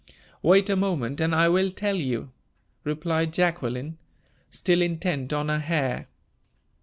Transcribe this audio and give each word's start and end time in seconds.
"Wait 0.41 0.67
a 0.67 0.75
moment 0.75 1.21
and 1.21 1.35
I 1.35 1.47
will 1.47 1.69
tell 1.69 1.95
you," 1.95 2.31
replied 2.83 3.31
Jacqueline, 3.31 3.99
still 4.49 4.81
intent 4.81 5.31
on 5.31 5.47
her 5.47 5.59
hair. 5.59 6.07